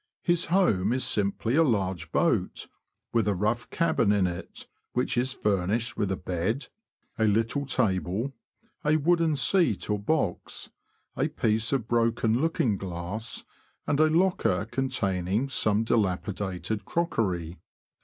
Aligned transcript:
His 0.23 0.45
home 0.45 0.93
is 0.93 1.03
simply 1.03 1.55
a 1.55 1.61
large 1.63 2.11
boat, 2.11 2.65
with 3.13 3.27
a 3.27 3.35
rough 3.35 3.69
cabin 3.69 4.11
in 4.11 4.25
it, 4.25 4.65
which 4.93 5.15
is 5.15 5.31
furnished 5.31 5.95
with 5.95 6.11
a 6.11 6.17
bed, 6.17 6.69
a 7.19 7.25
little 7.25 7.67
table, 7.67 8.33
a 8.83 8.95
wooden 8.97 9.35
seat 9.35 9.91
or 9.91 9.99
box, 9.99 10.71
a 11.15 11.27
piece 11.27 11.71
of 11.71 11.87
broken 11.87 12.41
looking 12.41 12.77
glass, 12.77 13.43
and 13.85 13.99
a 13.99 14.09
locker 14.09 14.65
containing 14.65 15.49
some 15.49 15.83
dilapidated 15.83 16.83
crockery. 16.83 17.59